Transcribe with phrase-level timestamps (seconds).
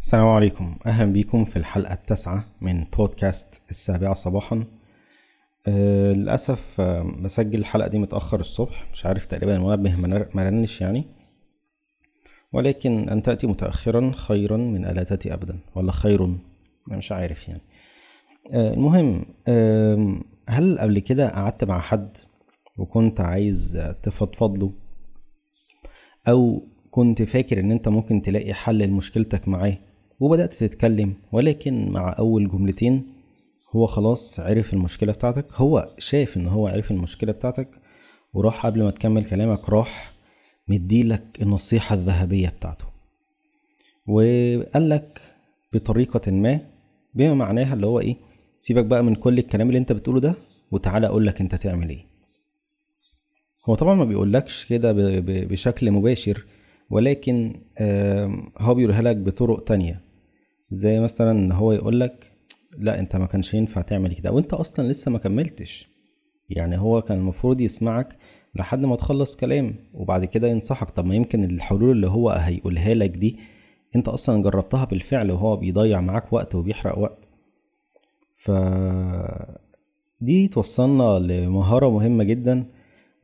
[0.00, 0.76] السلام عليكم.
[0.86, 4.64] أهلا بيكم في الحلقة التاسعة من بودكاست السابعة صباحا.
[5.68, 8.90] أه للأسف أه بسجل الحلقة دي متأخر الصبح.
[8.92, 9.96] مش عارف تقريبا المنبه
[10.34, 11.04] ما رنش يعني.
[12.52, 16.36] ولكن أن تأتي متأخرا خيرا من ألا تأتي أبدا ولا خير؟
[16.90, 17.62] مش عارف يعني.
[18.52, 22.16] أه المهم أه هل قبل كده قعدت مع حد
[22.76, 24.72] وكنت عايز تفضفض له؟
[26.28, 29.78] أو كنت فاكر إن أنت ممكن تلاقي حل لمشكلتك معاه؟
[30.20, 33.06] وبدأت تتكلم ولكن مع أول جملتين
[33.76, 35.46] هو خلاص عرف المشكلة بتاعتك.
[35.54, 37.68] هو شاف إن هو عرف المشكلة بتاعتك
[38.34, 40.12] وراح قبل ما تكمل كلامك راح
[40.68, 42.84] مديلك النصيحة الذهبية بتاعته.
[44.06, 45.20] وقالك
[45.72, 46.60] بطريقة ما
[47.14, 48.16] بما معناها اللي هو إيه
[48.58, 50.34] سيبك بقى من كل الكلام اللي أنت بتقوله ده
[50.70, 52.04] وتعالى أقولك أنت تعمل إيه.
[53.68, 54.92] هو طبعا ما بيقولكش كده
[55.26, 56.44] بشكل مباشر
[56.90, 57.60] ولكن
[58.58, 60.07] هو بيقولها لك بطرق تانية.
[60.70, 62.32] زي مثلا إن هو يقول لك
[62.78, 64.32] لا أنت ما كانش ينفع تعمل كده.
[64.32, 65.88] وأنت أصلا لسه ما كملتش.
[66.50, 68.16] يعني هو كان المفروض يسمعك
[68.54, 70.90] لحد ما تخلص كلام وبعد كده ينصحك.
[70.90, 73.38] طب ما يمكن الحلول اللي هو هيقولها لك دي
[73.96, 77.28] أنت أصلا جربتها بالفعل وهو بيضيع معاك وقت وبيحرق وقت.
[78.34, 78.50] ف
[80.20, 82.64] دي توصلنا لمهارة مهمة جدا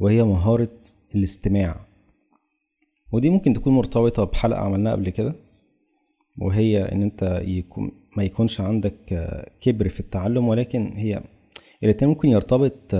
[0.00, 0.80] وهي مهارة
[1.14, 1.86] الاستماع.
[3.12, 5.34] ودي ممكن تكون مرتبطة بحلقة عملناها قبل كده.
[6.38, 8.94] وهي إن أنت يكون ما يكونش عندك
[9.60, 11.22] كبر في التعلم ولكن هي
[11.82, 12.94] الاتنين ممكن يرتبط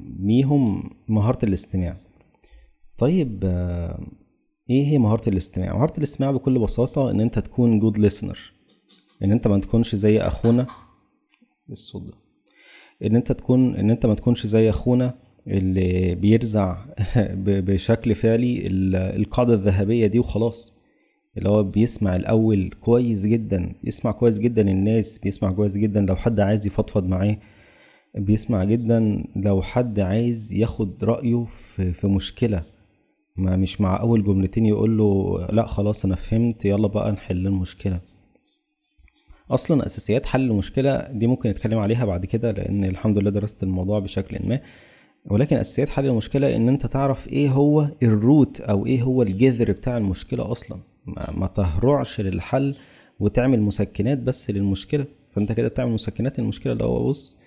[0.00, 1.96] بيهم مهارة الاستماع.
[2.98, 3.44] طيب
[4.70, 8.38] إيه هي مهارة الاستماع؟ مهارة الاستماع بكل بساطة إن أنت تكون جود listener
[9.22, 10.66] إن أنت ما تكونش زي أخونا.
[11.70, 12.12] الصوت ده
[13.02, 15.14] إن أنت تكون إن أنت ما تكونش زي أخونا
[15.46, 16.84] اللي بيرزع
[17.44, 18.66] بشكل فعلي
[19.16, 20.77] القاعدة الذهبية دي وخلاص.
[21.38, 26.40] اللي هو بيسمع الأول كويس جدا يسمع كويس جدا الناس بيسمع كويس جدا لو حد
[26.40, 27.38] عايز يفضفض معاه
[28.14, 32.62] بيسمع جدا لو حد عايز ياخد رأيه في, في مشكلة.
[33.36, 38.00] ما مش مع أول جملتين يقول له لا خلاص أنا فهمت يلا بقى نحل المشكلة.
[39.50, 43.98] أصلا أساسيات حل المشكلة دي ممكن نتكلم عليها بعد كده لأن الحمد لله درست الموضوع
[43.98, 44.60] بشكل ما.
[45.24, 49.96] ولكن أساسيات حل المشكلة إن أنت تعرف إيه هو الروت أو إيه هو الجذر بتاع
[49.96, 50.78] المشكلة أصلا.
[51.06, 52.76] ما, تهرعش للحل
[53.20, 55.04] وتعمل مسكنات بس للمشكلة.
[55.32, 57.38] فأنت كده بتعمل مسكنات للمشكله اللي هو بص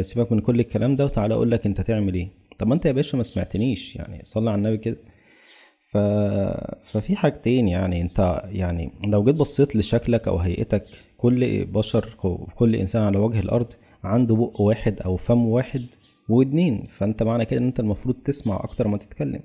[0.00, 2.28] سيبك من كل الكلام ده وتعالى أقول لك أنت تعمل إيه.
[2.58, 4.96] طب ما أنت يا باشا ما سمعتنيش يعني صلي على النبي كده.
[5.90, 5.96] ف...
[6.82, 10.82] ففي حاجتين يعني أنت يعني لو جيت بصيت لشكلك أو هيئتك
[11.16, 12.08] كل بشر
[12.54, 13.72] كل إنسان على وجه الأرض
[14.04, 15.86] عنده بق واحد أو فم واحد
[16.28, 16.86] واتنين.
[16.88, 19.40] فأنت معنى كده إن أنت المفروض تسمع أكتر ما تتكلم.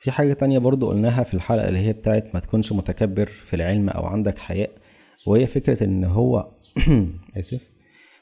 [0.00, 3.88] في حاجة تانية برضو قلناها في الحلقة اللي هي بتاعت ما تكونش متكبر في العلم
[3.88, 4.70] أو عندك حياء
[5.26, 6.48] وهي فكرة إن هو
[7.38, 7.70] آسف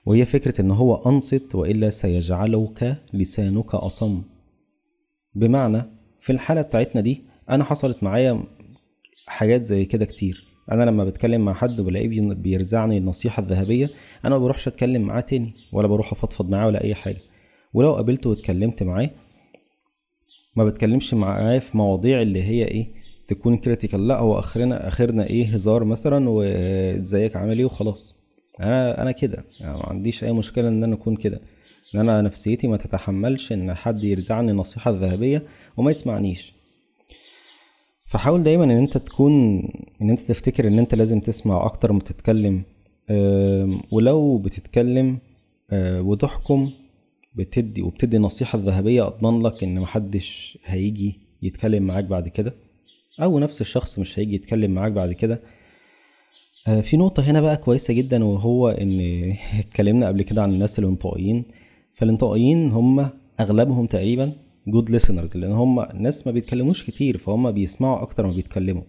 [0.07, 4.23] وهي فكرة إن هو أنصت وإلا سيجعلك لسانك أصم.
[5.35, 5.83] بمعنى
[6.21, 8.43] في الحالة بتاعتنا دي أنا حصلت معايا
[9.27, 10.45] حاجات زي كده كتير.
[10.73, 13.91] أنا لما بتكلم مع حد وبلاقيه بيرزعني النصيحة الذهبية
[14.25, 17.21] أنا ما بروحش أتكلم معاه تاني ولا بروح أفضفض معاه ولا أي حاجة.
[17.75, 19.11] ولو قابلته واتكلمت معاه
[20.59, 22.87] ما بتكلمش معاه في مواضيع اللي هي إيه
[23.29, 28.15] تكون كريتيكال لا هو آخرنا آخرنا إيه هزار مثلا وإزيك عامل إيه وخلاص.
[28.61, 29.45] أنا أنا كده.
[29.61, 31.41] يعني ما عنديش أي مشكلة إن أنا أكون كده.
[31.95, 35.43] إن أنا نفسيتي ما تتحملش إن حد يرزعني النصيحه الذهبيه
[35.77, 36.55] وما يسمعنيش.
[38.07, 39.59] فحاول دايما إن أنت تكون
[40.03, 42.63] إن أنت تفتكر إن أنت لازم تسمع أكتر ما تتكلم
[43.93, 45.19] ولو بتتكلم
[45.73, 46.71] وتحكم
[47.39, 52.55] بتدي وبتدي النصيحة الذهبية أضمن لك إن محدش هيجي يتكلم معاك بعد كده
[53.23, 55.41] أو نفس الشخص مش هيجي يتكلم معاك بعد كده.
[56.83, 59.01] في نقطة هنا بقى كويسة جدا وهو إن
[59.59, 61.45] اتكلمنا قبل كده عن الناس الانطوائيين.
[61.95, 63.11] فالانطوائيين هم
[63.41, 64.33] أغلبهم تقريبا
[64.67, 68.83] good listeners لأن هم ناس ما بيتكلموش كتير فهم بيسمعوا أكتر ما بيتكلموا.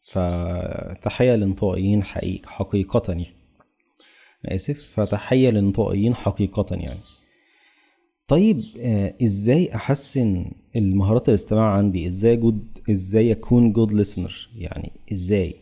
[0.00, 3.26] فتحية للانطوائيين حقيقة حقيقة يعني.
[4.46, 4.82] آسف.
[4.94, 7.00] فتحية للانطوائيين حقيقة يعني.
[8.30, 10.44] طيب آه إزاي أحسن
[10.76, 15.54] المهارات الاستماع عندي؟ إزاي good إزاي أكون good listener يعني إزاي؟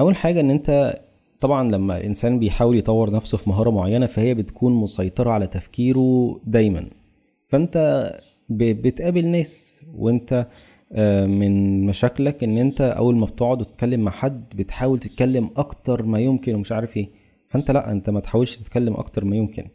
[0.00, 0.94] أول حاجة إن أنت
[1.40, 6.90] طبعا لما الإنسان بيحاول يطور نفسه في مهارة معينة فهي بتكون مسيطرة على تفكيره دايما.
[7.46, 8.04] فأنت
[8.50, 10.46] بتقابل ناس وأنت
[10.92, 16.18] آه من مشاكلك إن أنت أول ما بتقعد وتتكلم مع حد بتحاول تتكلم أكتر ما
[16.20, 17.08] يمكن ومش عارف إيه.
[17.48, 19.68] فأنت لأ أنت ما تحاولش تتكلم أكتر ما يمكن.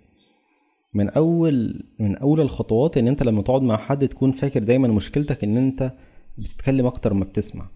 [0.93, 5.43] من أول من أول الخطوات إن أنت لما تقعد مع حد تكون فاكر دايما مشكلتك
[5.43, 5.93] إن أنت
[6.37, 7.69] بتتكلم أكتر ما بتسمع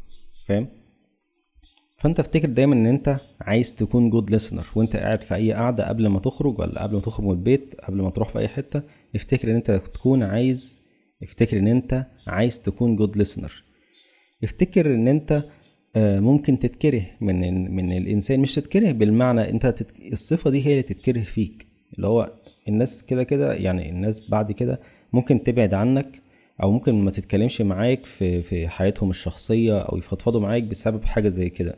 [0.48, 0.68] فاهم
[1.98, 6.08] فأنت افتكر دايما إن أنت عايز تكون good listener وأنت قاعد في أي قعدة قبل
[6.08, 8.82] ما تخرج ولا قبل ما تخرج من البيت قبل ما تروح في أي حتة
[9.16, 10.78] افتكر إن أنت تكون عايز
[11.24, 13.64] افتكر إن أنت عايز تكون good listener
[14.44, 15.44] افتكر إن أنت
[15.96, 19.86] آه، ممكن تتكره من من الإنسان مش تتكره بالمعنى أنت.
[20.12, 22.34] الصفة دي هي اللي تتكره فيك اللي هو
[22.68, 24.80] الناس كده كده يعني الناس بعد كده
[25.14, 26.22] ممكن تبعد عنك
[26.64, 31.50] أو ممكن ما تتكلمش معاك في في حياتهم الشخصية أو يفضفضوا معاك بسبب حاجة زي
[31.50, 31.76] كده.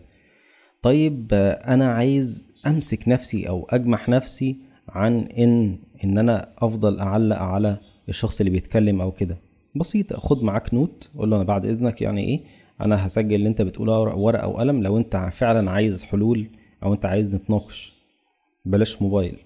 [0.81, 1.27] طيب
[1.67, 4.57] أنا عايز أمسك نفسي أو أجمح نفسي
[4.89, 7.77] عن إن إن أنا أفضل أعلق على
[8.09, 9.37] الشخص اللي بيتكلم أو كده.
[9.75, 12.39] بسيط خد معاك نوت قول له أنا بعد إذنك يعني إيه
[12.81, 16.49] أنا هسجل اللي أنت بتقوله ورقة وقلم لو أنت فعلا عايز حلول
[16.83, 17.93] أو أنت عايز نتناقش.
[18.65, 19.37] بلاش موبايل.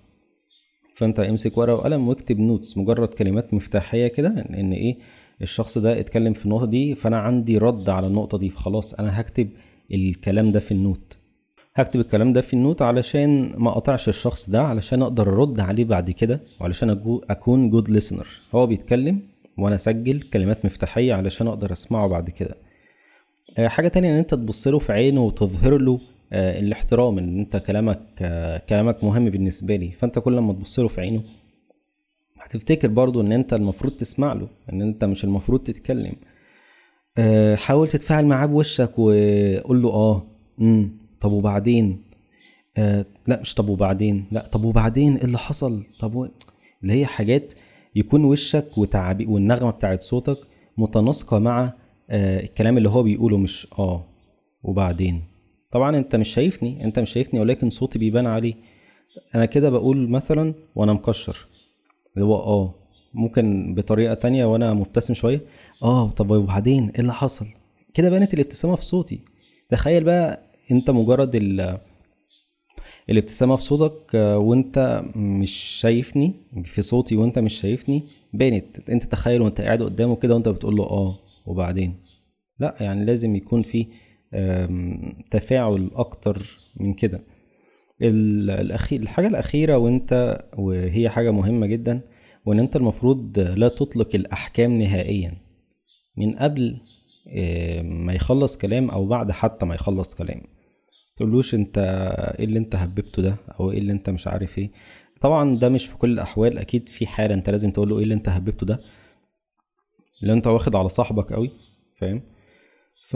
[0.99, 4.97] فانت امسك ورقة وقلم واكتب notes مجرد كلمات مفتاحية كده ان إيه
[5.41, 9.49] الشخص ده اتكلم في النقطة دي فأنا عندي رد على النقطة دي فخلاص أنا هكتب
[9.91, 11.17] الكلام ده في ال note.
[11.75, 15.85] هكتب الكلام ده في ال note علشان ما أقطعش الشخص ده علشان أقدر أرد عليه
[15.85, 16.89] بعد كده وعلشان
[17.29, 19.19] أكون good listener هو بيتكلم
[19.57, 22.55] وأنا أسجل كلمات مفتاحية علشان أقدر أسمعه بعد كده.
[23.57, 25.99] آه، حاجة تانية إن أنت تبص له في عينه وتظهر له
[26.33, 29.91] الاحترام إن أنت كلامك آه، كلامك مهم بالنسبة لي.
[29.91, 31.21] فأنت كل ما تبص له في عينه
[32.41, 36.13] هتفتكر برضو إن أنت المفروض تسمع له إن أنت مش المفروض تتكلم.
[37.55, 40.23] حاول تتفاعل معاه بوشك وقول له آه
[40.61, 40.91] امم
[41.21, 42.01] طب وبعدين؟
[42.77, 46.27] آه لا مش طب وبعدين لا طب وبعدين إيه اللي حصل؟ طب و...
[46.83, 47.53] اللي هي حاجات
[47.95, 50.37] يكون وشك وتعبي والنغمة بتاعت صوتك
[50.77, 51.73] متناسقة مع
[52.09, 54.05] آه الكلام اللي هو بيقوله مش آه
[54.63, 55.21] وبعدين؟
[55.71, 58.53] طبعا أنت مش شايفني أنت مش شايفني ولكن صوتي بيبان عليه.
[59.35, 61.45] أنا كده بقول مثلا وأنا مكشر.
[62.15, 62.73] اللي هو آه
[63.13, 65.41] ممكن بطريقة تانية وأنا مبتسم شوية.
[65.83, 67.47] آه طب وبعدين؟ إيه اللي حصل؟
[67.93, 69.19] كده بانت الابتسامة في صوتي.
[69.69, 70.39] تخيل بقى
[70.71, 71.35] أنت مجرد
[73.09, 76.33] الابتسامة في صوتك آه، وأنت مش شايفني
[76.63, 78.89] في صوتي وأنت مش شايفني بانت.
[78.89, 81.95] أنت تخيل وأنت قاعد قدامه كده وأنت بتقول له آه وبعدين؟
[82.59, 83.87] لا يعني لازم يكون في
[85.31, 87.21] تفاعل أكتر من كده.
[88.01, 92.01] الاخير الحاجة الأخيرة وأنت وهي حاجة مهمة جدا
[92.45, 95.37] وإن أنت المفروض لا تطلق الأحكام نهائيا.
[96.17, 96.81] من قبل
[97.83, 100.41] ما يخلص كلام أو بعد حتى ما يخلص كلام.
[101.15, 101.77] تقولوش أنت
[102.39, 104.71] إيه اللي أنت هببته ده أو إيه اللي أنت مش عارف إيه.
[105.21, 108.13] طبعا ده مش في كل الأحوال أكيد في حالة أنت لازم تقول له إيه اللي
[108.13, 108.79] أنت هببته ده.
[110.21, 111.51] اللي أنت واخد على صاحبك قوي
[111.95, 112.21] فاهم؟
[113.07, 113.15] ف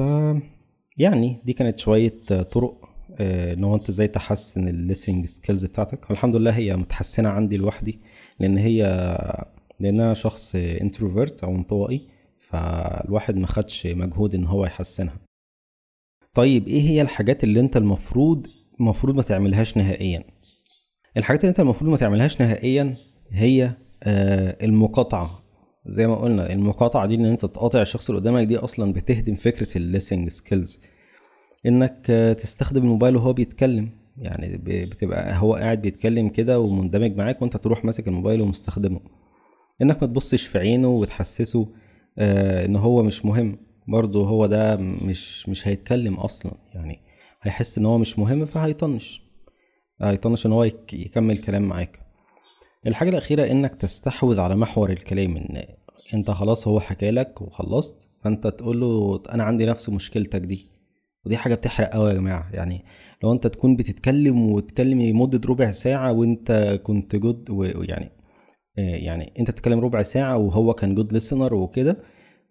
[0.97, 2.19] يعني دي كانت شوية
[2.51, 6.09] طرق آه، إن هو أنت إزاي تحسن ال listening skills بتاعتك.
[6.09, 7.99] والحمد لله هي متحسنة عندي لوحدي
[8.39, 8.83] لأن هي
[9.79, 12.07] لأن أنا شخص introvert أو انطوائي
[12.39, 15.17] فالواحد ما خدش مجهود إن هو يحسنها.
[16.33, 18.47] طيب إيه هي الحاجات اللي أنت المفروض
[18.79, 20.23] المفروض ما تعملهاش نهائيا؟
[21.17, 22.95] الحاجات اللي أنت المفروض ما تعملهاش نهائيا
[23.31, 23.73] هي
[24.03, 25.42] آه المقاطعة.
[25.85, 29.77] زي ما قلنا المقاطعة دي إن أنت تقاطع الشخص اللي قدامك دي أصلا بتهدم فكرة
[29.77, 30.79] ال listening skills
[31.65, 32.05] إنك
[32.39, 33.89] تستخدم الموبايل وهو بيتكلم.
[34.17, 38.99] يعني بتبقى هو قاعد بيتكلم كده ومندمج معاك وأنت تروح ماسك الموبايل ومستخدمه.
[39.81, 41.67] إنك ما تبصش في عينه وتحسسه
[42.17, 43.57] آه إن هو مش مهم.
[43.87, 46.51] برضه هو ده مش مش هيتكلم أصلا.
[46.73, 46.99] يعني
[47.41, 49.21] هيحس إن هو مش مهم فهيطنش.
[50.01, 51.99] هيطنش إن هو يكمل كلام معاك.
[52.87, 55.63] الحاجة الأخيرة إنك تستحوذ على محور الكلام إن
[56.13, 60.69] أنت خلاص هو حكالك وخلصت فأنت تقول له أنا عندي نفس مشكلتك دي.
[61.25, 62.49] ودي حاجة بتحرق أوي يا جماعة.
[62.53, 62.85] يعني
[63.23, 68.11] لو أنت تكون بتتكلم وتتكلم لمدة ربع ساعة وأنت كنت جود ويعني
[68.77, 71.97] يعني أنت بتتكلم ربع ساعة وهو كان جود ليسنر وكده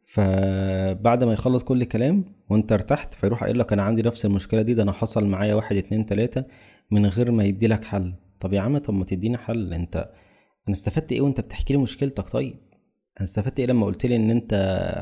[0.03, 4.75] فبعد ما يخلص كل كلام وأنت ارتحت فيروح قايل لك أنا عندي نفس المشكلة دي
[4.75, 6.45] ده أنا حصل معايا واحد اتنين تلاتة
[6.91, 8.12] من غير ما يدي لك حل.
[8.41, 9.75] طب يا عم طب ما تديني حل.
[9.75, 10.09] أنت
[10.69, 12.54] أنا استفدت إيه وأنت بتحكي لي مشكلتك؟ طيب
[13.21, 14.54] أنا استفدت إيه لما قلت لي إن أنت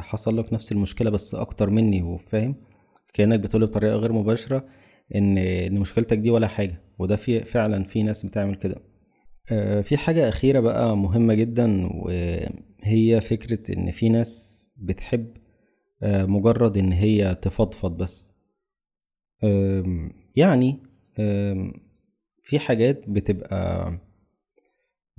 [0.03, 2.55] حصل لك نفس المشكلة بس أكتر مني وفاهم؟
[3.15, 4.67] كأنك بتقول بطريقة غير مباشرة
[5.15, 8.77] إن إن مشكلتك دي ولا حاجة وده في فعلا في ناس بتعمل كده.
[9.53, 15.37] آه، في حاجة أخيرة بقى مهمة جدا وهي فكرة إن في ناس بتحب
[16.03, 18.31] آه، مجرد إن هي تفضفض بس.
[20.37, 20.79] يعني
[22.43, 23.93] في حاجات بتبقى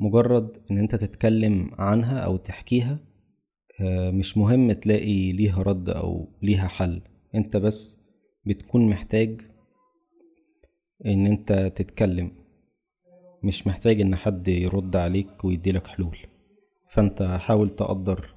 [0.02, 3.00] مجرد إن أنت تتكلم عنها أو تحكيها
[3.82, 7.02] آه، مش مهم تلاقي ليها رد أو ليها حل.
[7.36, 8.02] أنت بس
[8.46, 9.42] بتكون محتاج
[11.06, 12.32] إن أنت تتكلم
[13.44, 16.18] مش محتاج إن حد يرد عليك ويديلك حلول.
[16.90, 18.36] فأنت حاول تقدر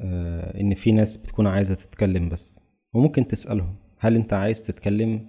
[0.00, 2.60] آه، إن في ناس بتكون عايزة تتكلم بس
[2.94, 5.26] وممكن تسألهم هل أنت عايز تتكلم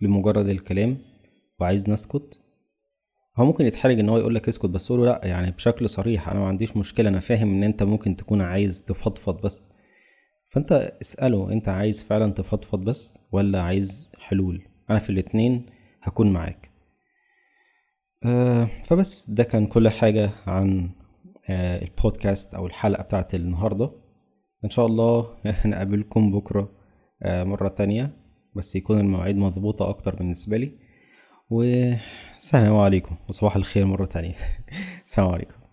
[0.00, 0.98] لمجرد الكلام
[1.60, 2.45] وعايز نسكت؟
[3.38, 6.40] هو ممكن يتحرج إن هو يقول لك اسكت بس قوله لأ يعني بشكل صريح أنا
[6.40, 9.70] ما عنديش مشكلة أنا فاهم إن أنت ممكن تكون عايز تفضفض بس.
[10.48, 15.66] فأنت اسأله أنت عايز فعلا تفضفض بس ولا عايز حلول؟ أنا في الاتنين
[16.02, 16.70] هكون معاك.
[18.24, 20.90] آه فبس ده كان كل حاجة عن
[21.50, 23.90] آه البودكاست أو الحلقة بتاعت النهارده.
[24.64, 26.70] إن شاء الله نقابلكم بكرة
[27.22, 28.16] آه مرة تانية
[28.54, 30.85] بس يكون المواعيد مضبوطه أكتر بالنسبة لي.
[31.50, 34.34] والسلام عليكم وصباح الخير مرة تانية
[35.06, 35.65] السلام عليكم.